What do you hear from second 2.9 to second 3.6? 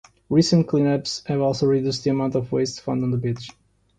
on the beach.